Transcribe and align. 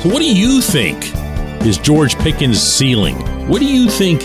So, 0.00 0.08
what 0.08 0.20
do 0.20 0.34
you 0.34 0.62
think 0.62 0.96
is 1.66 1.76
George 1.76 2.16
Pickens' 2.20 2.58
ceiling? 2.58 3.16
What 3.48 3.58
do 3.58 3.66
you 3.66 3.90
think 3.90 4.22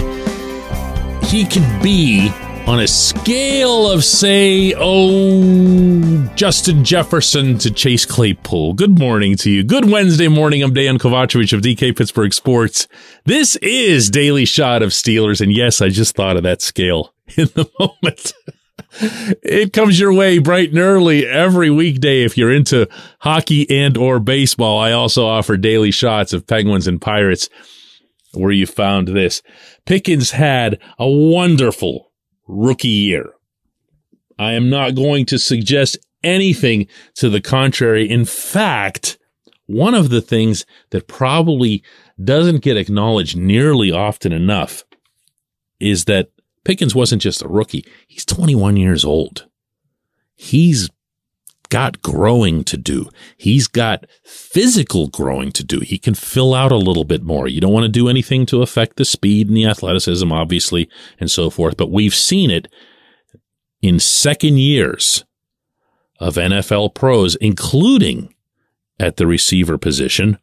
he 1.25 1.43
can 1.43 1.83
be 1.83 2.29
on 2.65 2.79
a 2.79 2.87
scale 2.87 3.91
of, 3.91 4.05
say, 4.05 4.73
oh, 4.77 6.31
Justin 6.33 6.85
Jefferson 6.85 7.57
to 7.57 7.69
Chase 7.69 8.05
Claypool? 8.05 8.75
Good 8.75 8.97
morning 8.97 9.35
to 9.35 9.51
you. 9.51 9.65
Good 9.65 9.91
Wednesday 9.91 10.29
morning. 10.29 10.63
I'm 10.63 10.73
Dan 10.73 10.97
Kovacevic 10.97 11.51
of 11.51 11.59
DK 11.59 11.97
Pittsburgh 11.97 12.33
Sports. 12.33 12.87
This 13.25 13.57
is 13.57 14.09
Daily 14.09 14.45
Shot 14.45 14.81
of 14.81 14.91
Steelers. 14.91 15.41
And 15.41 15.51
yes, 15.51 15.81
I 15.81 15.89
just 15.89 16.15
thought 16.15 16.37
of 16.37 16.43
that 16.43 16.61
scale 16.61 17.13
in 17.35 17.47
the 17.47 17.69
moment. 17.77 18.33
It 19.01 19.73
comes 19.73 19.99
your 19.99 20.13
way 20.13 20.37
bright 20.39 20.69
and 20.69 20.79
early 20.79 21.25
every 21.25 21.69
weekday 21.69 22.23
if 22.23 22.37
you're 22.37 22.51
into 22.51 22.87
hockey 23.19 23.69
and 23.69 23.97
or 23.97 24.19
baseball. 24.19 24.79
I 24.79 24.91
also 24.91 25.25
offer 25.25 25.57
daily 25.57 25.91
shots 25.91 26.33
of 26.33 26.47
Penguins 26.47 26.87
and 26.87 27.01
Pirates 27.01 27.49
where 28.33 28.51
you 28.51 28.65
found 28.65 29.07
this. 29.07 29.41
Pickens 29.85 30.31
had 30.31 30.79
a 30.99 31.07
wonderful 31.07 32.11
rookie 32.47 32.87
year. 32.87 33.33
I 34.37 34.53
am 34.53 34.69
not 34.69 34.95
going 34.95 35.25
to 35.27 35.39
suggest 35.39 35.97
anything 36.23 36.87
to 37.15 37.29
the 37.29 37.41
contrary. 37.41 38.09
In 38.09 38.25
fact, 38.25 39.17
one 39.67 39.93
of 39.93 40.09
the 40.09 40.21
things 40.21 40.65
that 40.91 41.07
probably 41.07 41.83
doesn't 42.21 42.61
get 42.61 42.77
acknowledged 42.77 43.37
nearly 43.37 43.91
often 43.91 44.31
enough 44.31 44.83
is 45.79 46.05
that 46.05 46.29
Pickens 46.65 46.93
wasn't 46.93 47.21
just 47.21 47.43
a 47.43 47.47
rookie. 47.47 47.85
He's 48.07 48.25
21 48.25 48.75
years 48.75 49.05
old. 49.05 49.47
He's 50.35 50.89
got 51.69 52.01
growing 52.01 52.63
to 52.65 52.77
do. 52.77 53.09
He's 53.37 53.67
got 53.67 54.05
physical 54.23 55.07
growing 55.07 55.51
to 55.53 55.63
do. 55.63 55.79
He 55.79 55.97
can 55.97 56.13
fill 56.13 56.53
out 56.53 56.71
a 56.71 56.77
little 56.77 57.03
bit 57.03 57.23
more. 57.23 57.47
You 57.47 57.61
don't 57.61 57.73
want 57.73 57.85
to 57.85 57.89
do 57.89 58.09
anything 58.09 58.45
to 58.47 58.61
affect 58.61 58.97
the 58.97 59.05
speed 59.05 59.47
and 59.47 59.55
the 59.55 59.65
athleticism, 59.65 60.31
obviously, 60.31 60.89
and 61.19 61.31
so 61.31 61.49
forth. 61.49 61.77
But 61.77 61.91
we've 61.91 62.15
seen 62.15 62.51
it 62.51 62.67
in 63.81 63.99
second 63.99 64.57
years 64.57 65.23
of 66.19 66.35
NFL 66.35 66.93
pros, 66.95 67.35
including 67.35 68.33
at 68.99 69.17
the 69.17 69.27
receiver 69.27 69.77
position, 69.77 70.39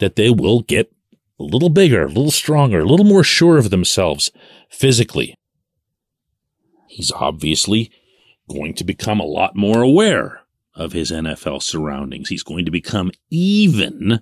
that 0.00 0.16
they 0.16 0.30
will 0.30 0.62
get 0.62 0.93
a 1.38 1.42
little 1.42 1.70
bigger, 1.70 2.04
a 2.04 2.08
little 2.08 2.30
stronger, 2.30 2.80
a 2.80 2.86
little 2.86 3.06
more 3.06 3.24
sure 3.24 3.58
of 3.58 3.70
themselves 3.70 4.30
physically. 4.70 5.34
He's 6.88 7.10
obviously 7.10 7.90
going 8.48 8.74
to 8.74 8.84
become 8.84 9.20
a 9.20 9.26
lot 9.26 9.56
more 9.56 9.82
aware 9.82 10.42
of 10.74 10.92
his 10.92 11.10
NFL 11.10 11.62
surroundings. 11.62 12.28
He's 12.28 12.42
going 12.42 12.64
to 12.64 12.70
become 12.70 13.10
even 13.30 14.20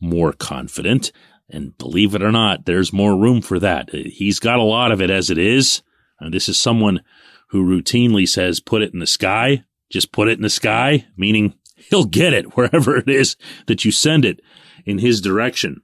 more 0.00 0.32
confident. 0.32 1.12
And 1.48 1.76
believe 1.78 2.14
it 2.14 2.22
or 2.22 2.32
not, 2.32 2.64
there's 2.64 2.92
more 2.92 3.16
room 3.16 3.42
for 3.42 3.58
that. 3.58 3.90
He's 3.90 4.38
got 4.38 4.58
a 4.58 4.64
lot 4.64 4.92
of 4.92 5.00
it 5.00 5.10
as 5.10 5.30
it 5.30 5.38
is. 5.38 5.82
And 6.20 6.32
this 6.32 6.48
is 6.48 6.58
someone 6.58 7.02
who 7.48 7.64
routinely 7.64 8.28
says, 8.28 8.60
put 8.60 8.82
it 8.82 8.92
in 8.92 9.00
the 9.00 9.06
sky. 9.06 9.64
Just 9.90 10.12
put 10.12 10.28
it 10.28 10.38
in 10.38 10.42
the 10.42 10.50
sky, 10.50 11.06
meaning 11.16 11.54
he'll 11.76 12.06
get 12.06 12.32
it 12.32 12.56
wherever 12.56 12.96
it 12.96 13.08
is 13.08 13.36
that 13.66 13.84
you 13.84 13.90
send 13.90 14.24
it 14.24 14.40
in 14.86 14.98
his 14.98 15.20
direction. 15.20 15.82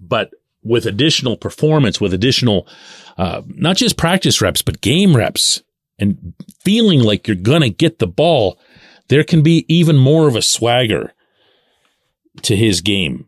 But 0.00 0.32
with 0.62 0.86
additional 0.86 1.36
performance, 1.36 2.00
with 2.00 2.12
additional, 2.12 2.66
uh, 3.16 3.42
not 3.46 3.76
just 3.76 3.96
practice 3.96 4.40
reps, 4.40 4.62
but 4.62 4.80
game 4.80 5.16
reps 5.16 5.62
and 5.98 6.34
feeling 6.60 7.00
like 7.00 7.26
you're 7.26 7.36
going 7.36 7.62
to 7.62 7.70
get 7.70 7.98
the 7.98 8.06
ball, 8.06 8.58
there 9.08 9.24
can 9.24 9.42
be 9.42 9.64
even 9.68 9.96
more 9.96 10.28
of 10.28 10.36
a 10.36 10.42
swagger 10.42 11.12
to 12.42 12.56
his 12.56 12.80
game. 12.80 13.26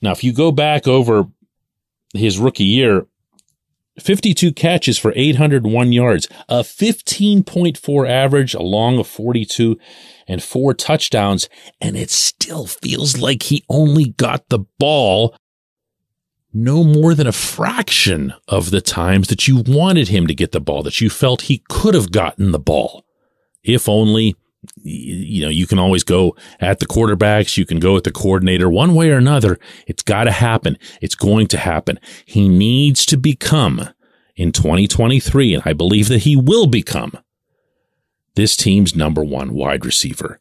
Now, 0.00 0.12
if 0.12 0.24
you 0.24 0.32
go 0.32 0.52
back 0.52 0.86
over 0.86 1.26
his 2.14 2.38
rookie 2.38 2.64
year, 2.64 3.06
52 4.00 4.52
catches 4.52 4.96
for 4.96 5.12
801 5.16 5.92
yards, 5.92 6.28
a 6.48 6.60
15.4 6.60 8.08
average 8.08 8.54
along 8.54 8.98
a 8.98 9.04
42 9.04 9.78
and 10.26 10.42
four 10.42 10.72
touchdowns. 10.72 11.48
And 11.80 11.96
it 11.96 12.10
still 12.10 12.66
feels 12.66 13.18
like 13.18 13.44
he 13.44 13.64
only 13.68 14.10
got 14.10 14.48
the 14.48 14.60
ball 14.78 15.36
no 16.64 16.82
more 16.82 17.14
than 17.14 17.26
a 17.26 17.32
fraction 17.32 18.34
of 18.48 18.70
the 18.70 18.80
times 18.80 19.28
that 19.28 19.46
you 19.46 19.62
wanted 19.66 20.08
him 20.08 20.26
to 20.26 20.34
get 20.34 20.52
the 20.52 20.60
ball, 20.60 20.82
that 20.82 21.00
you 21.00 21.08
felt 21.08 21.42
he 21.42 21.62
could 21.68 21.94
have 21.94 22.10
gotten 22.10 22.50
the 22.50 22.58
ball. 22.58 23.04
If 23.62 23.88
only, 23.88 24.34
you 24.82 25.42
know, 25.42 25.50
you 25.50 25.66
can 25.66 25.78
always 25.78 26.02
go 26.02 26.36
at 26.60 26.80
the 26.80 26.86
quarterbacks, 26.86 27.56
you 27.56 27.64
can 27.64 27.78
go 27.78 27.96
at 27.96 28.04
the 28.04 28.10
coordinator 28.10 28.68
one 28.68 28.94
way 28.94 29.10
or 29.10 29.16
another. 29.16 29.58
It's 29.86 30.02
got 30.02 30.24
to 30.24 30.32
happen. 30.32 30.78
It's 31.00 31.14
going 31.14 31.46
to 31.48 31.58
happen. 31.58 32.00
He 32.26 32.48
needs 32.48 33.06
to 33.06 33.16
become 33.16 33.88
in 34.34 34.52
2023, 34.52 35.54
and 35.54 35.62
I 35.64 35.72
believe 35.72 36.08
that 36.08 36.22
he 36.22 36.36
will 36.36 36.66
become 36.66 37.12
this 38.34 38.56
team's 38.56 38.94
number 38.94 39.22
one 39.22 39.52
wide 39.52 39.84
receiver. 39.84 40.40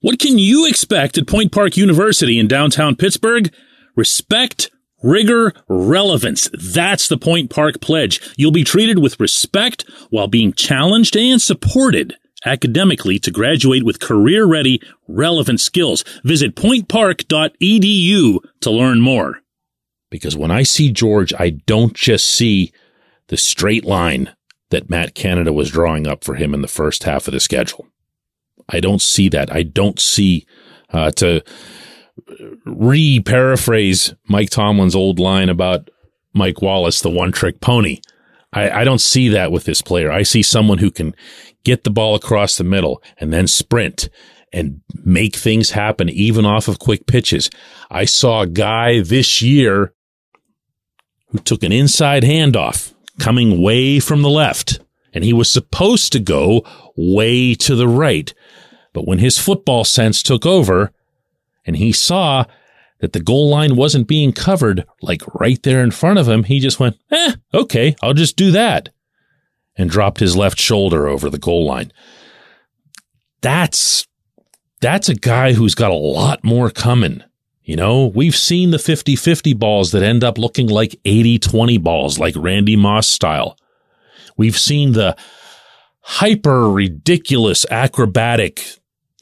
What 0.00 0.18
can 0.18 0.38
you 0.38 0.66
expect 0.66 1.18
at 1.18 1.26
Point 1.26 1.52
Park 1.52 1.76
University 1.76 2.38
in 2.38 2.48
downtown 2.48 2.96
Pittsburgh? 2.96 3.52
Respect, 3.94 4.70
Rigor, 5.02 5.54
relevance. 5.68 6.50
That's 6.52 7.08
the 7.08 7.16
Point 7.16 7.50
Park 7.50 7.80
Pledge. 7.80 8.20
You'll 8.36 8.52
be 8.52 8.64
treated 8.64 8.98
with 8.98 9.18
respect 9.18 9.84
while 10.10 10.28
being 10.28 10.52
challenged 10.52 11.16
and 11.16 11.40
supported 11.40 12.16
academically 12.44 13.18
to 13.18 13.30
graduate 13.30 13.84
with 13.84 14.00
career 14.00 14.46
ready, 14.46 14.80
relevant 15.08 15.60
skills. 15.60 16.04
Visit 16.24 16.54
pointpark.edu 16.54 18.38
to 18.60 18.70
learn 18.70 19.00
more. 19.00 19.40
Because 20.10 20.36
when 20.36 20.50
I 20.50 20.64
see 20.64 20.90
George, 20.90 21.32
I 21.38 21.50
don't 21.50 21.94
just 21.94 22.26
see 22.26 22.72
the 23.28 23.36
straight 23.36 23.84
line 23.84 24.34
that 24.70 24.90
Matt 24.90 25.14
Canada 25.14 25.52
was 25.52 25.70
drawing 25.70 26.06
up 26.06 26.24
for 26.24 26.34
him 26.34 26.54
in 26.54 26.62
the 26.62 26.68
first 26.68 27.04
half 27.04 27.28
of 27.28 27.32
the 27.32 27.40
schedule. 27.40 27.86
I 28.68 28.80
don't 28.80 29.02
see 29.02 29.28
that. 29.30 29.52
I 29.52 29.62
don't 29.62 29.98
see, 29.98 30.46
uh, 30.90 31.10
to, 31.12 31.42
re 32.64 33.20
paraphrase 33.20 34.14
Mike 34.28 34.50
Tomlin's 34.50 34.94
old 34.94 35.18
line 35.18 35.48
about 35.48 35.90
Mike 36.32 36.62
Wallace, 36.62 37.00
the 37.00 37.10
one 37.10 37.32
trick 37.32 37.60
pony. 37.60 38.00
I, 38.52 38.70
I 38.70 38.84
don't 38.84 39.00
see 39.00 39.28
that 39.28 39.52
with 39.52 39.64
this 39.64 39.82
player. 39.82 40.10
I 40.10 40.22
see 40.22 40.42
someone 40.42 40.78
who 40.78 40.90
can 40.90 41.14
get 41.64 41.84
the 41.84 41.90
ball 41.90 42.14
across 42.14 42.56
the 42.56 42.64
middle 42.64 43.02
and 43.18 43.32
then 43.32 43.46
sprint 43.46 44.08
and 44.52 44.80
make 45.04 45.36
things 45.36 45.70
happen 45.70 46.08
even 46.08 46.44
off 46.44 46.68
of 46.68 46.78
quick 46.78 47.06
pitches. 47.06 47.50
I 47.90 48.04
saw 48.04 48.42
a 48.42 48.46
guy 48.46 49.00
this 49.00 49.42
year 49.42 49.92
who 51.28 51.38
took 51.38 51.62
an 51.62 51.72
inside 51.72 52.24
handoff 52.24 52.92
coming 53.18 53.62
way 53.62 54.00
from 54.00 54.22
the 54.22 54.30
left 54.30 54.80
and 55.12 55.24
he 55.24 55.32
was 55.32 55.50
supposed 55.50 56.12
to 56.12 56.20
go 56.20 56.64
way 56.96 57.54
to 57.54 57.76
the 57.76 57.88
right. 57.88 58.32
But 58.92 59.06
when 59.06 59.18
his 59.18 59.38
football 59.38 59.84
sense 59.84 60.22
took 60.22 60.44
over, 60.44 60.92
and 61.70 61.76
he 61.76 61.92
saw 61.92 62.46
that 62.98 63.12
the 63.12 63.20
goal 63.20 63.48
line 63.48 63.76
wasn't 63.76 64.08
being 64.08 64.32
covered 64.32 64.84
like 65.02 65.22
right 65.36 65.62
there 65.62 65.84
in 65.84 65.92
front 65.92 66.18
of 66.18 66.28
him, 66.28 66.42
he 66.42 66.58
just 66.58 66.80
went, 66.80 66.96
eh, 67.12 67.34
okay, 67.54 67.94
I'll 68.02 68.12
just 68.12 68.34
do 68.36 68.50
that. 68.50 68.88
and 69.76 69.88
dropped 69.88 70.18
his 70.18 70.36
left 70.36 70.58
shoulder 70.58 71.06
over 71.06 71.30
the 71.30 71.38
goal 71.38 71.64
line. 71.64 71.92
That's 73.40 74.04
that's 74.80 75.08
a 75.08 75.14
guy 75.14 75.52
who's 75.52 75.76
got 75.76 75.92
a 75.92 75.94
lot 75.94 76.42
more 76.42 76.70
coming. 76.70 77.22
You 77.62 77.76
know, 77.76 78.06
we've 78.06 78.34
seen 78.34 78.72
the 78.72 78.78
50-50 78.78 79.56
balls 79.56 79.92
that 79.92 80.02
end 80.02 80.24
up 80.24 80.38
looking 80.38 80.66
like 80.66 80.98
80-20 81.04 81.80
balls 81.80 82.18
like 82.18 82.34
Randy 82.36 82.74
Moss 82.74 83.06
style. 83.06 83.56
We've 84.36 84.58
seen 84.58 84.92
the 84.92 85.16
hyper 86.00 86.68
ridiculous 86.68 87.64
acrobatic 87.70 88.64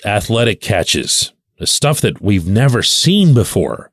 athletic 0.04 0.60
catches, 0.62 1.32
stuff 1.66 2.00
that 2.00 2.20
we've 2.20 2.46
never 2.46 2.82
seen 2.82 3.34
before. 3.34 3.90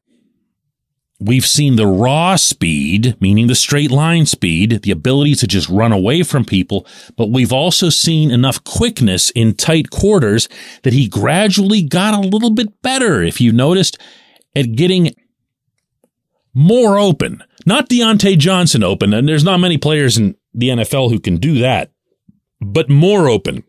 We've 1.20 1.46
seen 1.46 1.78
the 1.78 1.88
raw 1.88 2.36
speed, 2.36 3.16
meaning 3.22 3.48
the 3.48 3.56
straight 3.56 3.90
line 3.90 4.26
speed, 4.26 4.82
the 4.84 4.92
ability 4.92 5.36
to 5.36 5.48
just 5.48 5.70
run 5.70 5.94
away 5.94 6.24
from 6.24 6.44
people, 6.44 6.86
but 7.16 7.32
we've 7.32 7.54
also 7.54 7.90
seen 7.90 8.32
enough 8.32 8.64
quickness 8.66 9.30
in 9.32 9.54
tight 9.54 9.90
quarters 9.92 10.50
that 10.84 10.92
he 10.92 11.08
gradually 11.08 11.82
got 11.82 12.14
a 12.14 12.28
little 12.28 12.50
bit 12.52 12.82
better, 12.82 13.24
if 13.24 13.40
you 13.40 13.54
noticed, 13.54 13.98
at 14.56 14.74
getting 14.74 15.16
more 16.54 17.00
open. 17.00 17.42
Not 17.66 17.90
Diontae 17.90 18.38
Johnson 18.38 18.84
open, 18.84 19.14
and 19.14 19.28
there's 19.28 19.44
not 19.44 19.62
many 19.62 19.78
players 19.78 20.18
in 20.18 20.36
the 20.54 20.70
NFL 20.70 21.12
who 21.12 21.20
can 21.20 21.38
do 21.38 21.60
that, 21.60 21.92
but 22.60 22.90
more 22.90 23.30
open 23.30 23.64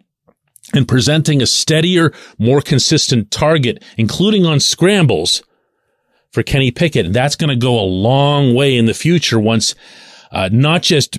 and 0.75 0.89
presenting 0.89 1.41
a 1.41 1.47
steadier, 1.47 2.13
more 2.39 2.61
consistent 2.61 3.31
target, 3.31 3.83
including 3.97 4.45
on 4.45 4.61
scrambles 4.61 5.43
for 6.33 6.43
Kenny 6.43 6.71
Pickett. 6.71 7.07
And 7.07 7.15
that's 7.15 7.37
going 7.37 7.51
to 7.51 7.57
go 7.57 7.79
a 7.79 7.83
long 7.83 8.55
way 8.55 8.77
in 8.77 8.87
the 8.87 8.95
future 8.95 9.39
once 9.39 9.75
uh, 10.33 10.49
not 10.53 10.83
just 10.83 11.19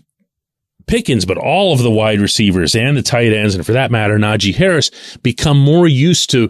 Pickens, 0.85 1.25
but 1.25 1.37
all 1.37 1.73
of 1.73 1.79
the 1.79 1.91
wide 1.91 2.21
receivers 2.21 2.73
and 2.73 2.95
the 2.95 3.01
tight 3.01 3.33
ends, 3.33 3.55
and 3.55 3.65
for 3.65 3.73
that 3.73 3.91
matter, 3.91 4.17
Najee 4.17 4.55
Harris, 4.55 4.89
become 5.21 5.59
more 5.59 5.85
used 5.85 6.29
to 6.29 6.49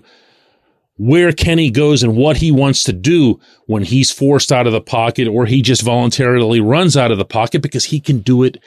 where 0.98 1.32
Kenny 1.32 1.72
goes 1.72 2.04
and 2.04 2.16
what 2.16 2.38
he 2.38 2.52
wants 2.52 2.84
to 2.84 2.94
do 2.94 3.40
when 3.66 3.84
he's 3.84 4.12
forced 4.12 4.52
out 4.52 4.68
of 4.68 4.74
the 4.74 4.82
pocket 4.82 5.28
or 5.28 5.46
he 5.46 5.62
just 5.62 5.82
voluntarily 5.82 6.60
runs 6.60 6.96
out 6.96 7.12
of 7.12 7.18
the 7.18 7.26
pocket 7.26 7.62
because 7.62 7.86
he 7.86 8.00
can 8.00 8.20
do 8.20 8.44
it 8.44 8.58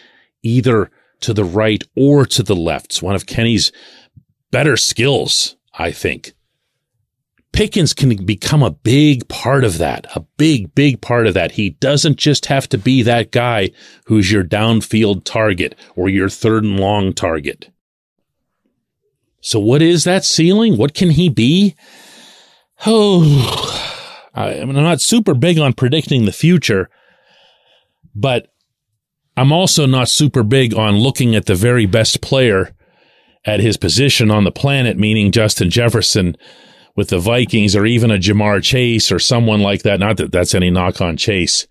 either 0.43 0.91
to 1.21 1.33
the 1.33 1.45
right 1.45 1.85
or 1.97 2.25
to 2.27 2.43
the 2.43 2.57
left. 2.57 2.87
It's 2.87 3.03
one 3.03 3.15
of 3.15 3.27
Kenny's 3.27 3.71
better 4.51 4.77
skills, 4.77 5.57
I 5.75 5.93
think. 5.93 6.33
Pickens 7.53 7.93
can 7.93 8.25
become 8.25 8.63
a 8.63 8.71
big 8.71 9.29
part 9.29 9.65
of 9.65 9.79
that, 9.79 10.07
a 10.15 10.21
big, 10.37 10.73
big 10.75 11.01
part 11.01 11.27
of 11.27 11.35
that. 11.35 11.53
He 11.53 11.71
doesn't 11.71 12.17
just 12.17 12.47
have 12.47 12.69
to 12.69 12.79
be 12.79 13.03
that 13.03 13.33
guy 13.33 13.71
who's 14.05 14.31
your 14.31 14.45
downfield 14.45 15.25
target 15.25 15.75
or 15.97 16.09
your 16.09 16.29
third 16.29 16.63
and 16.63 16.79
long 16.79 17.13
target. 17.13 17.71
So 19.41 19.59
what 19.59 19.83
is 19.83 20.05
that 20.05 20.25
ceiling? 20.25 20.77
What 20.77 20.95
can 20.95 21.11
he 21.11 21.29
be? 21.29 21.75
Oh, 22.87 24.31
I'm 24.35 24.73
not 24.73 25.01
super 25.01 25.35
big 25.35 25.59
on 25.59 25.73
predicting 25.73 26.25
the 26.25 26.33
future, 26.33 26.89
but 28.15 28.47
I'm 29.37 29.51
also 29.51 29.87
not 29.87 30.09
super 30.09 30.43
big 30.43 30.75
on 30.75 30.99
looking 30.99 31.35
at 31.35 31.47
the 31.47 31.55
very 31.55 31.87
best 31.87 32.21
player 32.21 32.75
at 33.45 33.61
his 33.61 33.77
position 33.77 34.31
on 34.31 34.45
the 34.45 34.53
planet, 34.53 34.99
meaning 34.99 35.33
Justin 35.33 35.71
Jefferson 35.71 36.37
with 36.97 37.09
the 37.09 37.19
Vikings 37.19 37.75
or 37.75 37.87
even 37.87 38.11
a 38.11 38.19
Ja'Marr 38.19 38.63
Chase 38.63 39.11
or 39.11 39.19
someone 39.19 39.61
like 39.61 39.83
that. 39.83 40.01
Not 40.01 40.19
that 40.19 40.33
that's 40.33 40.55
any 40.55 40.71
knock 40.71 41.01
on 41.01 41.17
Chase 41.17 41.67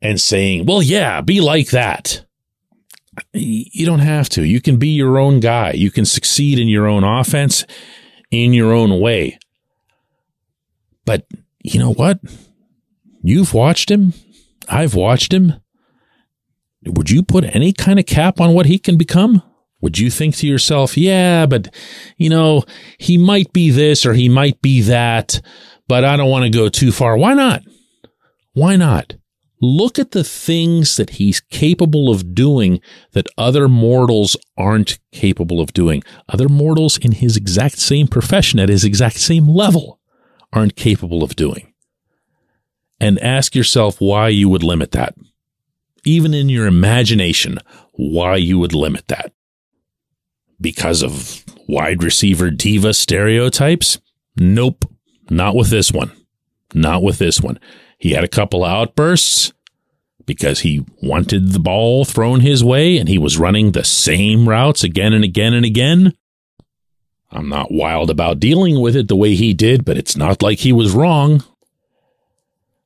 and 0.00 0.20
saying, 0.20 0.66
well, 0.66 0.82
yeah, 0.82 1.20
be 1.20 1.40
like 1.40 1.70
that. 1.70 2.24
You 3.34 3.84
don't 3.84 3.98
have 3.98 4.28
to. 4.30 4.42
You 4.42 4.60
can 4.60 4.78
be 4.78 4.88
your 4.88 5.18
own 5.18 5.40
guy. 5.40 5.72
You 5.72 5.90
can 5.90 6.06
succeed 6.06 6.58
in 6.58 6.68
your 6.68 6.86
own 6.86 7.04
offense 7.04 7.66
in 8.30 8.54
your 8.54 8.72
own 8.72 8.98
way. 9.00 9.38
But 11.04 11.26
you 11.62 11.78
know 11.78 11.92
what? 11.92 12.20
You've 13.22 13.52
watched 13.52 13.90
him. 13.90 14.14
I've 14.68 14.94
watched 14.94 15.32
him. 15.32 15.54
Would 16.84 17.10
you 17.10 17.22
put 17.22 17.44
any 17.44 17.72
kind 17.72 17.98
of 17.98 18.06
cap 18.06 18.40
on 18.40 18.54
what 18.54 18.66
he 18.66 18.78
can 18.78 18.96
become? 18.96 19.42
Would 19.82 19.98
you 19.98 20.10
think 20.10 20.36
to 20.36 20.46
yourself, 20.46 20.96
yeah, 20.96 21.44
but 21.44 21.74
you 22.16 22.30
know, 22.30 22.62
he 22.98 23.18
might 23.18 23.52
be 23.52 23.70
this 23.70 24.06
or 24.06 24.14
he 24.14 24.28
might 24.28 24.62
be 24.62 24.80
that, 24.82 25.42
but 25.88 26.04
I 26.04 26.16
don't 26.16 26.30
want 26.30 26.44
to 26.44 26.50
go 26.50 26.68
too 26.68 26.92
far. 26.92 27.16
Why 27.16 27.34
not? 27.34 27.62
Why 28.54 28.76
not? 28.76 29.16
Look 29.60 29.98
at 29.98 30.12
the 30.12 30.24
things 30.24 30.96
that 30.96 31.10
he's 31.10 31.40
capable 31.40 32.10
of 32.10 32.34
doing 32.34 32.80
that 33.12 33.28
other 33.36 33.68
mortals 33.68 34.36
aren't 34.56 34.98
capable 35.10 35.60
of 35.60 35.72
doing. 35.72 36.02
Other 36.28 36.48
mortals 36.48 36.96
in 36.98 37.12
his 37.12 37.36
exact 37.36 37.78
same 37.78 38.06
profession 38.06 38.60
at 38.60 38.68
his 38.68 38.84
exact 38.84 39.16
same 39.16 39.48
level 39.48 40.00
aren't 40.52 40.76
capable 40.76 41.22
of 41.22 41.36
doing. 41.36 41.72
And 43.00 43.18
ask 43.20 43.54
yourself 43.54 44.00
why 44.00 44.28
you 44.28 44.48
would 44.48 44.62
limit 44.62 44.92
that. 44.92 45.14
Even 46.04 46.34
in 46.34 46.48
your 46.48 46.66
imagination, 46.66 47.58
why 47.92 48.36
you 48.36 48.58
would 48.58 48.74
limit 48.74 49.08
that 49.08 49.32
because 50.62 51.02
of 51.02 51.44
wide 51.68 52.02
receiver 52.02 52.50
diva 52.50 52.94
stereotypes? 52.94 53.98
Nope. 54.36 54.84
Not 55.30 55.54
with 55.54 55.68
this 55.68 55.92
one. 55.92 56.12
Not 56.74 57.02
with 57.02 57.18
this 57.18 57.40
one. 57.40 57.58
He 57.98 58.12
had 58.12 58.24
a 58.24 58.28
couple 58.28 58.64
outbursts 58.64 59.52
because 60.26 60.60
he 60.60 60.84
wanted 61.02 61.52
the 61.52 61.60
ball 61.60 62.04
thrown 62.04 62.40
his 62.40 62.64
way 62.64 62.98
and 62.98 63.08
he 63.08 63.18
was 63.18 63.38
running 63.38 63.72
the 63.72 63.84
same 63.84 64.48
routes 64.48 64.82
again 64.84 65.12
and 65.12 65.24
again 65.24 65.52
and 65.52 65.64
again. 65.64 66.14
I'm 67.30 67.48
not 67.48 67.72
wild 67.72 68.10
about 68.10 68.40
dealing 68.40 68.80
with 68.80 68.94
it 68.94 69.08
the 69.08 69.16
way 69.16 69.34
he 69.34 69.54
did, 69.54 69.84
but 69.84 69.96
it's 69.96 70.16
not 70.16 70.42
like 70.42 70.58
he 70.58 70.72
was 70.72 70.92
wrong. 70.92 71.42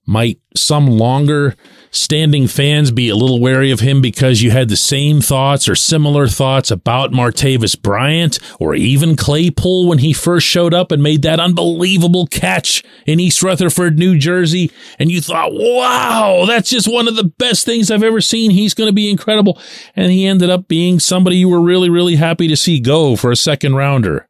Might 0.09 0.41
some 0.55 0.87
longer 0.87 1.57
standing 1.91 2.47
fans 2.47 2.93
be 2.93 3.09
a 3.09 3.17
little 3.17 3.41
wary 3.41 3.73
of 3.73 3.81
him 3.81 4.01
because 4.01 4.41
you 4.41 4.53
had 4.53 4.69
the 4.69 4.77
same 4.77 5.21
thoughts 5.21 5.69
or 5.69 5.75
similar 5.75 6.29
thoughts 6.29 6.71
about 6.71 7.11
Martavis 7.11 7.81
Bryant 7.81 8.39
or 8.61 8.77
even 8.77 9.17
Claypool 9.17 9.89
when 9.89 9.99
he 9.99 10.13
first 10.13 10.47
showed 10.47 10.73
up 10.73 10.93
and 10.93 11.03
made 11.03 11.23
that 11.23 11.41
unbelievable 11.41 12.27
catch 12.29 12.85
in 13.05 13.19
East 13.19 13.43
Rutherford, 13.43 13.99
New 13.99 14.17
Jersey? 14.17 14.71
And 15.01 15.11
you 15.11 15.21
thought, 15.21 15.53
wow, 15.53 16.45
that's 16.47 16.71
just 16.71 16.87
one 16.87 17.09
of 17.09 17.17
the 17.17 17.25
best 17.25 17.65
things 17.65 17.91
I've 17.91 18.05
ever 18.05 18.21
seen. 18.21 18.53
He's 18.53 18.75
going 18.75 18.89
to 18.89 18.95
be 18.95 19.11
incredible. 19.11 19.61
And 19.97 20.13
he 20.13 20.27
ended 20.27 20.51
up 20.51 20.69
being 20.69 21.01
somebody 21.01 21.39
you 21.39 21.49
were 21.49 21.61
really, 21.61 21.91
really 21.91 22.17
happy 22.17 22.47
to 22.47 22.57
see 22.57 22.79
go 22.79 23.17
for 23.17 23.33
a 23.33 23.37
second 23.37 23.75
rounder. 23.75 24.29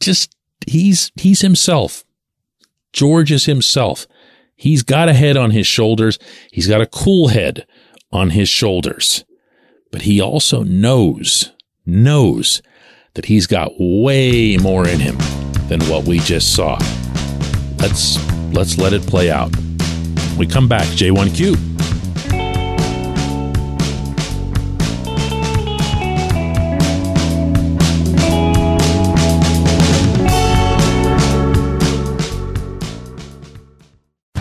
Just, 0.00 0.34
he's, 0.66 1.12
he's 1.14 1.42
himself. 1.42 2.04
George 2.92 3.32
is 3.32 3.46
himself. 3.46 4.06
He's 4.56 4.82
got 4.82 5.08
a 5.08 5.14
head 5.14 5.36
on 5.36 5.52
his 5.52 5.66
shoulders. 5.66 6.18
He's 6.52 6.68
got 6.68 6.80
a 6.80 6.86
cool 6.86 7.28
head 7.28 7.66
on 8.12 8.30
his 8.30 8.48
shoulders. 8.48 9.24
But 9.90 10.02
he 10.02 10.20
also 10.20 10.62
knows, 10.62 11.52
knows 11.86 12.62
that 13.14 13.26
he's 13.26 13.46
got 13.46 13.72
way 13.78 14.56
more 14.58 14.86
in 14.86 15.00
him 15.00 15.16
than 15.68 15.80
what 15.84 16.04
we 16.04 16.18
just 16.20 16.54
saw. 16.54 16.78
Let's 17.78 18.18
let's 18.52 18.78
let 18.78 18.92
it 18.92 19.02
play 19.02 19.30
out. 19.30 19.50
We 20.36 20.46
come 20.46 20.68
back, 20.68 20.86
J1Q. 20.88 21.69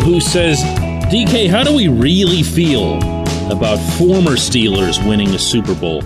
who 0.00 0.20
says, 0.20 0.62
DK, 1.12 1.48
how 1.48 1.62
do 1.62 1.74
we 1.74 1.88
really 1.88 2.42
feel 2.42 2.96
about 3.52 3.76
former 3.98 4.32
Steelers 4.32 5.06
winning 5.06 5.28
a 5.28 5.38
Super 5.38 5.74
Bowl? 5.74 6.02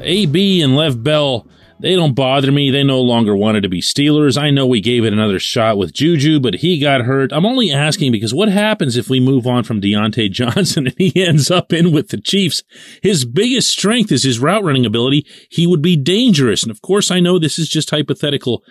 AB 0.00 0.62
and 0.62 0.76
Lev 0.76 1.02
Bell, 1.02 1.46
They 1.80 1.94
don't 1.94 2.14
bother 2.14 2.50
me. 2.50 2.70
They 2.70 2.82
no 2.82 3.00
longer 3.00 3.36
wanted 3.36 3.62
to 3.62 3.68
be 3.68 3.80
Steelers. 3.80 4.40
I 4.40 4.50
know 4.50 4.66
we 4.66 4.80
gave 4.80 5.04
it 5.04 5.12
another 5.12 5.38
shot 5.38 5.76
with 5.76 5.92
Juju, 5.92 6.40
but 6.40 6.54
he 6.54 6.78
got 6.78 7.02
hurt. 7.02 7.32
I'm 7.32 7.46
only 7.46 7.70
asking 7.70 8.12
because 8.12 8.32
what 8.32 8.48
happens 8.48 8.96
if 8.96 9.08
we 9.08 9.20
move 9.20 9.46
on 9.46 9.64
from 9.64 9.80
Diontae 9.80 10.30
Johnson 10.32 10.86
and 10.86 10.96
he 10.98 11.24
ends 11.24 11.50
up 11.50 11.72
in 11.72 11.92
with 11.92 12.08
the 12.08 12.20
Chiefs? 12.20 12.62
His 13.02 13.24
biggest 13.24 13.70
strength 13.70 14.10
is 14.12 14.22
his 14.22 14.38
route 14.38 14.64
running 14.64 14.86
ability. 14.86 15.26
He 15.50 15.66
would 15.66 15.82
be 15.82 15.96
dangerous. 15.96 16.62
And 16.62 16.70
of 16.70 16.80
course, 16.80 17.10
I 17.10 17.20
know 17.20 17.38
this 17.38 17.58
is 17.58 17.68
just 17.68 17.90
hypothetical 17.90 18.62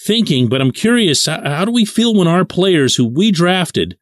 thinking, 0.00 0.48
but 0.48 0.60
I'm 0.60 0.70
curious 0.70 1.26
how 1.26 1.64
do 1.64 1.72
we 1.72 1.84
feel 1.84 2.14
when 2.14 2.28
our 2.28 2.44
players 2.44 2.96
who 2.96 3.06
we 3.06 3.30
drafted 3.30 3.98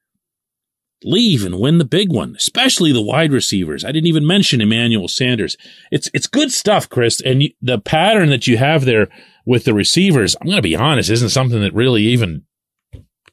leave 1.02 1.44
and 1.44 1.58
win 1.58 1.78
the 1.78 1.84
big 1.84 2.12
one, 2.12 2.34
especially 2.36 2.92
the 2.92 3.02
wide 3.02 3.32
receivers. 3.32 3.84
I 3.84 3.92
didn't 3.92 4.08
even 4.08 4.26
mention 4.26 4.60
Emmanuel 4.60 5.08
Sanders. 5.08 5.56
It's 5.90 6.10
it's 6.12 6.26
good 6.26 6.52
stuff, 6.52 6.88
Chris, 6.88 7.20
and 7.20 7.42
you, 7.42 7.50
the 7.60 7.78
pattern 7.78 8.30
that 8.30 8.46
you 8.46 8.58
have 8.58 8.84
there 8.84 9.08
with 9.44 9.64
the 9.64 9.74
receivers, 9.74 10.36
I'm 10.40 10.46
going 10.46 10.56
to 10.56 10.62
be 10.62 10.76
honest, 10.76 11.10
isn't 11.10 11.28
something 11.30 11.60
that 11.60 11.74
really 11.74 12.02
even 12.02 12.44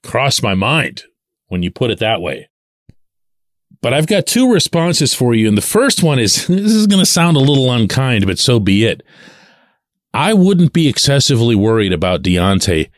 crossed 0.04 0.44
my 0.44 0.54
mind 0.54 1.04
when 1.48 1.64
you 1.64 1.72
put 1.72 1.92
it 1.92 2.00
that 2.00 2.22
way. 2.22 2.50
But 3.82 3.94
I've 3.94 4.08
got 4.08 4.28
two 4.28 4.52
responses 4.52 5.14
for 5.14 5.34
you, 5.34 5.48
and 5.48 5.58
the 5.58 5.62
first 5.62 6.04
one 6.04 6.20
is 6.20 6.48
this 6.48 6.72
is 6.72 6.88
going 6.88 7.02
to 7.02 7.06
sound 7.06 7.38
a 7.38 7.42
little 7.42 7.72
unkind, 7.72 8.26
but 8.26 8.40
so 8.40 8.60
be 8.60 8.86
it. 8.86 9.04
I 10.14 10.34
wouldn't 10.34 10.74
be 10.74 10.88
excessively 10.88 11.56
worried 11.56 11.92
about 11.92 12.22
Diontae 12.22 12.90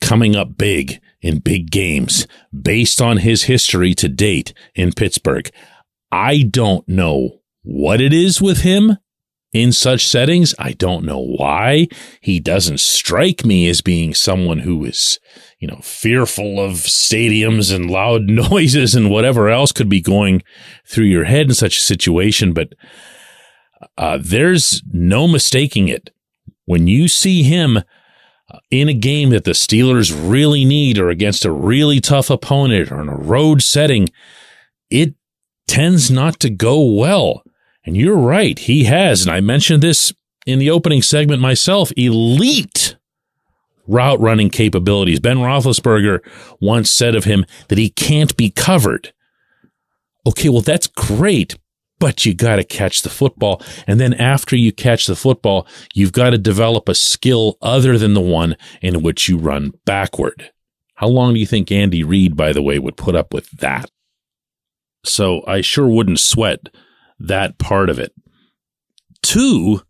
coming 0.00 0.36
up 0.36 0.56
big 0.56 1.00
in 1.20 1.38
big 1.38 1.70
games 1.70 2.26
based 2.52 3.00
on 3.00 3.18
his 3.18 3.44
history 3.44 3.94
to 3.94 4.08
date 4.08 4.52
in 4.74 4.92
Pittsburgh. 4.92 5.50
I 6.12 6.42
don't 6.42 6.88
know 6.88 7.40
what 7.62 8.00
it 8.00 8.12
is 8.12 8.40
with 8.40 8.60
him 8.60 8.98
in 9.52 9.72
such 9.72 10.06
settings. 10.06 10.54
I 10.58 10.72
don't 10.72 11.04
know 11.04 11.20
why. 11.20 11.88
He 12.20 12.38
doesn't 12.38 12.78
strike 12.78 13.44
me 13.44 13.68
as 13.68 13.80
being 13.80 14.14
someone 14.14 14.60
who 14.60 14.84
is, 14.84 15.18
you 15.58 15.66
know, 15.66 15.80
fearful 15.82 16.60
of 16.60 16.74
stadiums 16.74 17.74
and 17.74 17.90
loud 17.90 18.22
noises 18.28 18.94
and 18.94 19.10
whatever 19.10 19.48
else 19.48 19.72
could 19.72 19.88
be 19.88 20.00
going 20.00 20.42
through 20.86 21.06
your 21.06 21.24
head 21.24 21.46
in 21.46 21.54
such 21.54 21.78
a 21.78 21.82
situation. 21.82 22.52
But 22.52 22.74
uh, 23.98 24.18
there's 24.20 24.82
no 24.92 25.26
mistaking 25.26 25.88
it. 25.88 26.10
When 26.66 26.86
you 26.86 27.08
see 27.08 27.42
him 27.42 27.78
uh, 27.78 28.58
in 28.70 28.88
a 28.88 28.94
game 28.94 29.30
that 29.30 29.44
the 29.44 29.52
Steelers 29.52 30.14
really 30.14 30.64
need 30.64 30.98
or 30.98 31.08
against 31.08 31.44
a 31.44 31.50
really 31.50 32.00
tough 32.00 32.28
opponent 32.28 32.92
or 32.92 33.00
in 33.00 33.08
a 33.08 33.16
road 33.16 33.62
setting, 33.62 34.08
it 34.90 35.14
tends 35.66 36.10
not 36.10 36.38
to 36.40 36.50
go 36.50 36.82
well. 36.84 37.42
And 37.84 37.96
you're 37.96 38.16
right. 38.16 38.58
He 38.58 38.84
has, 38.84 39.22
and 39.22 39.30
I 39.30 39.40
mentioned 39.40 39.82
this 39.82 40.12
in 40.44 40.58
the 40.58 40.70
opening 40.70 41.02
segment 41.02 41.40
myself, 41.40 41.92
elite 41.96 42.96
route 43.86 44.20
running 44.20 44.50
capabilities. 44.50 45.20
Ben 45.20 45.38
Roethlisberger 45.38 46.20
once 46.60 46.90
said 46.90 47.14
of 47.14 47.24
him 47.24 47.44
that 47.68 47.78
he 47.78 47.88
can't 47.88 48.36
be 48.36 48.50
covered. 48.50 49.12
Okay, 50.26 50.48
well, 50.48 50.62
that's 50.62 50.88
great, 50.88 51.56
but 51.98 52.26
you 52.26 52.34
got 52.34 52.56
to 52.56 52.64
catch 52.64 53.02
the 53.02 53.10
football. 53.10 53.62
And 53.86 53.98
then 54.00 54.14
after 54.14 54.56
you 54.56 54.72
catch 54.72 55.06
the 55.06 55.16
football, 55.16 55.66
you've 55.94 56.12
got 56.12 56.30
to 56.30 56.38
develop 56.38 56.88
a 56.88 56.94
skill 56.94 57.56
other 57.62 57.98
than 57.98 58.14
the 58.14 58.20
one 58.20 58.56
in 58.82 59.02
which 59.02 59.28
you 59.28 59.38
run 59.38 59.72
backward. 59.84 60.50
How 60.96 61.08
long 61.08 61.34
do 61.34 61.40
you 61.40 61.46
think 61.46 61.70
Andy 61.70 62.02
Reid, 62.02 62.36
by 62.36 62.52
the 62.52 62.62
way, 62.62 62.78
would 62.78 62.96
put 62.96 63.14
up 63.14 63.32
with 63.32 63.50
that? 63.58 63.90
So 65.04 65.42
I 65.46 65.60
sure 65.60 65.88
wouldn't 65.88 66.20
sweat 66.20 66.68
that 67.18 67.58
part 67.58 67.90
of 67.90 67.98
it. 67.98 68.12
Two, 69.22 69.82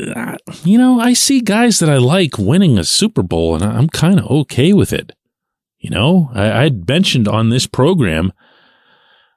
uh, 0.00 0.36
you 0.64 0.78
know, 0.78 1.00
I 1.00 1.12
see 1.12 1.40
guys 1.40 1.78
that 1.78 1.90
I 1.90 1.98
like 1.98 2.38
winning 2.38 2.78
a 2.78 2.84
Super 2.84 3.22
Bowl 3.22 3.54
and 3.54 3.64
I'm 3.64 3.88
kind 3.88 4.18
of 4.18 4.26
okay 4.26 4.72
with 4.72 4.92
it. 4.92 5.12
You 5.78 5.90
know, 5.90 6.30
I, 6.34 6.64
I'd 6.64 6.88
mentioned 6.88 7.28
on 7.28 7.50
this 7.50 7.66
program 7.66 8.32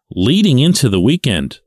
leading 0.10 0.60
into 0.60 0.90
the 0.90 1.02
weekend 1.02 1.60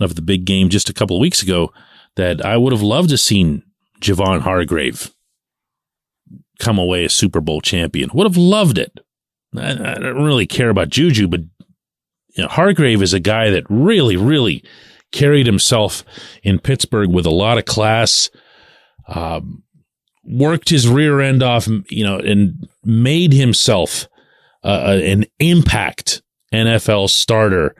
of 0.00 0.14
the 0.14 0.22
big 0.22 0.44
game 0.44 0.68
just 0.68 0.90
a 0.90 0.94
couple 0.94 1.16
of 1.16 1.20
weeks 1.20 1.42
ago 1.42 1.72
that 2.16 2.44
I 2.44 2.56
would 2.56 2.72
have 2.72 2.82
loved 2.82 3.10
to 3.10 3.18
seen 3.18 3.62
Javon 4.00 4.40
Hargrave 4.40 5.12
come 6.58 6.78
away 6.78 7.04
a 7.04 7.10
Super 7.10 7.40
Bowl 7.40 7.60
champion. 7.60 8.10
Would 8.14 8.26
have 8.26 8.36
loved 8.36 8.78
it. 8.78 8.98
I, 9.56 9.70
I 9.70 9.94
don't 9.94 10.24
really 10.24 10.46
care 10.46 10.70
about 10.70 10.88
Juju, 10.88 11.28
but 11.28 11.40
you 11.40 12.42
know, 12.42 12.48
Hargrave 12.48 13.02
is 13.02 13.14
a 13.14 13.20
guy 13.20 13.50
that 13.50 13.64
really, 13.68 14.16
really 14.16 14.62
carried 15.12 15.46
himself 15.46 16.04
in 16.42 16.58
Pittsburgh 16.58 17.10
with 17.10 17.26
a 17.26 17.30
lot 17.30 17.58
of 17.58 17.64
class. 17.64 18.30
Um, 19.08 19.62
worked 20.24 20.68
his 20.68 20.88
rear 20.88 21.20
end 21.20 21.42
off, 21.42 21.68
you 21.88 22.04
know, 22.04 22.18
and 22.18 22.68
made 22.84 23.32
himself 23.32 24.08
uh, 24.64 24.98
an 25.02 25.24
impact 25.38 26.22
NFL 26.52 27.08
starter 27.08 27.74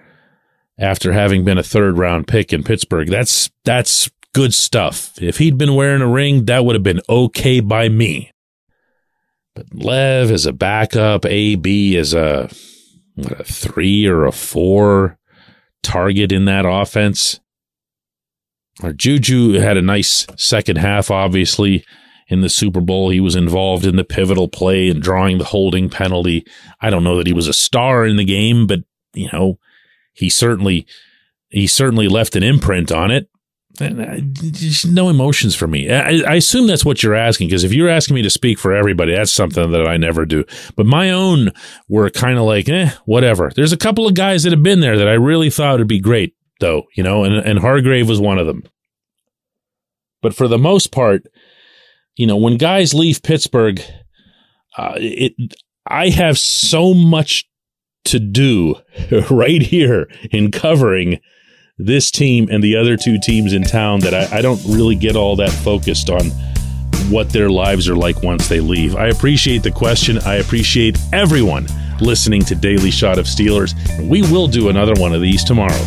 after 0.78 1.12
having 1.12 1.44
been 1.44 1.58
a 1.58 1.62
third 1.62 1.98
round 1.98 2.26
pick 2.26 2.52
in 2.52 2.62
Pittsburgh. 2.62 3.08
That's 3.08 3.50
that's 3.64 4.10
good 4.32 4.54
stuff. 4.54 5.12
If 5.20 5.38
he'd 5.38 5.58
been 5.58 5.74
wearing 5.74 6.02
a 6.02 6.08
ring, 6.08 6.44
that 6.44 6.64
would 6.64 6.76
have 6.76 6.82
been 6.82 7.00
okay 7.08 7.60
by 7.60 7.88
me. 7.88 8.32
But 9.54 9.74
Lev 9.74 10.30
is 10.30 10.44
a 10.44 10.52
backup, 10.52 11.24
AB 11.24 11.96
is 11.96 12.12
a, 12.12 12.50
a 13.18 13.44
three 13.44 14.06
or 14.06 14.26
a 14.26 14.32
four 14.32 15.18
target 15.82 16.32
in 16.32 16.44
that 16.44 16.66
offense. 16.66 17.40
Or 18.82 18.92
Juju 18.92 19.54
had 19.54 19.78
a 19.78 19.82
nice 19.82 20.26
second 20.36 20.76
half, 20.76 21.10
obviously, 21.10 21.82
in 22.28 22.42
the 22.42 22.50
Super 22.50 22.82
Bowl. 22.82 23.08
He 23.08 23.20
was 23.20 23.34
involved 23.34 23.86
in 23.86 23.96
the 23.96 24.04
pivotal 24.04 24.48
play 24.48 24.90
and 24.90 25.00
drawing 25.00 25.38
the 25.38 25.44
holding 25.44 25.88
penalty. 25.88 26.44
I 26.82 26.90
don't 26.90 27.04
know 27.04 27.16
that 27.16 27.26
he 27.26 27.32
was 27.32 27.48
a 27.48 27.54
star 27.54 28.04
in 28.04 28.16
the 28.16 28.24
game, 28.24 28.66
but, 28.66 28.80
you 29.14 29.30
know, 29.32 29.58
he 30.16 30.30
certainly 30.30 30.86
he 31.48 31.66
certainly 31.66 32.08
left 32.08 32.36
an 32.36 32.42
imprint 32.42 32.90
on 32.90 33.10
it. 33.10 33.28
Just 33.78 34.86
no 34.86 35.10
emotions 35.10 35.54
for 35.54 35.66
me. 35.66 35.90
I, 35.92 36.22
I 36.26 36.34
assume 36.36 36.66
that's 36.66 36.84
what 36.84 37.02
you're 37.02 37.14
asking 37.14 37.48
because 37.48 37.62
if 37.62 37.74
you're 37.74 37.90
asking 37.90 38.14
me 38.14 38.22
to 38.22 38.30
speak 38.30 38.58
for 38.58 38.74
everybody, 38.74 39.14
that's 39.14 39.32
something 39.32 39.70
that 39.70 39.86
I 39.86 39.98
never 39.98 40.24
do. 40.24 40.44
But 40.76 40.86
my 40.86 41.10
own 41.10 41.52
were 41.86 42.08
kind 42.08 42.38
of 42.38 42.44
like, 42.44 42.70
eh, 42.70 42.90
whatever. 43.04 43.52
There's 43.54 43.74
a 43.74 43.76
couple 43.76 44.06
of 44.06 44.14
guys 44.14 44.44
that 44.44 44.52
have 44.52 44.62
been 44.62 44.80
there 44.80 44.96
that 44.96 45.08
I 45.08 45.12
really 45.12 45.50
thought 45.50 45.78
would 45.78 45.88
be 45.88 46.00
great, 46.00 46.34
though, 46.58 46.84
you 46.96 47.02
know, 47.02 47.24
and, 47.24 47.34
and 47.34 47.58
Hargrave 47.58 48.08
was 48.08 48.18
one 48.18 48.38
of 48.38 48.46
them. 48.46 48.62
But 50.22 50.34
for 50.34 50.48
the 50.48 50.58
most 50.58 50.90
part, 50.90 51.24
you 52.16 52.26
know, 52.26 52.38
when 52.38 52.56
guys 52.56 52.94
leave 52.94 53.22
Pittsburgh, 53.22 53.80
uh, 54.78 54.94
it 54.96 55.34
I 55.86 56.08
have 56.08 56.38
so 56.38 56.94
much 56.94 57.46
to 58.06 58.18
do 58.18 58.76
right 59.30 59.62
here 59.62 60.08
in 60.30 60.50
covering 60.50 61.20
this 61.78 62.10
team 62.10 62.48
and 62.50 62.64
the 62.64 62.76
other 62.76 62.96
two 62.96 63.18
teams 63.18 63.52
in 63.52 63.62
town 63.62 64.00
that 64.00 64.14
I, 64.14 64.38
I, 64.38 64.40
don't 64.40 64.62
really 64.64 64.94
get 64.94 65.14
all 65.14 65.36
that 65.36 65.50
focused 65.50 66.08
on 66.08 66.30
what 67.10 67.28
their 67.30 67.50
lives 67.50 67.86
are 67.88 67.96
like 67.96 68.22
once 68.22 68.48
they 68.48 68.60
leave. 68.60 68.96
I 68.96 69.08
appreciate 69.08 69.62
the 69.62 69.70
question. 69.70 70.18
I 70.20 70.36
appreciate 70.36 70.96
everyone 71.12 71.66
listening 72.00 72.42
to 72.44 72.54
Daily 72.54 72.90
Shot 72.90 73.18
of 73.18 73.26
Steelers. 73.26 73.74
We 74.08 74.22
will 74.22 74.48
do 74.48 74.68
another 74.68 74.94
one 74.94 75.12
of 75.12 75.20
these 75.20 75.44
tomorrow. 75.44 75.82